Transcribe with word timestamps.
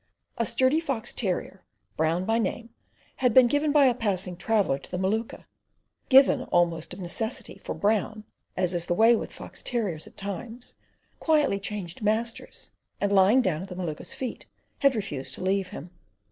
A 0.39 0.47
sturdy 0.47 0.79
fox 0.79 1.13
terrier, 1.13 1.61
Brown 1.95 2.25
by 2.25 2.39
name, 2.39 2.71
had 3.17 3.35
been 3.35 3.45
given 3.45 3.71
by 3.71 3.85
a 3.85 3.93
passing 3.93 4.35
traveller 4.35 4.79
to 4.79 4.89
the 4.89 4.97
Maluka, 4.97 5.45
given 6.09 6.41
almost 6.45 6.91
of 6.91 6.99
necessity 6.99 7.59
for 7.59 7.75
Brown—as 7.75 8.73
is 8.73 8.87
the 8.87 8.95
way 8.95 9.15
with 9.15 9.31
fox 9.31 9.61
terriers 9.61 10.07
at 10.07 10.17
times—quietly 10.17 11.59
changed 11.59 12.01
masters, 12.01 12.71
and 12.99 13.13
lying 13.13 13.43
down 13.43 13.61
at 13.61 13.67
the 13.69 13.75
Maluka's 13.75 14.15
feet, 14.15 14.47
had 14.79 14.95
refused 14.95 15.35
to 15.35 15.43
leave 15.43 15.67
him. 15.67 15.91